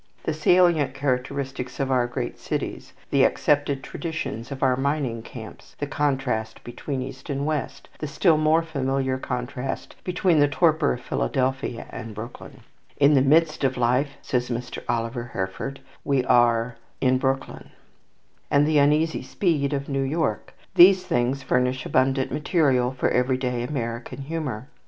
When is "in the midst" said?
12.97-13.63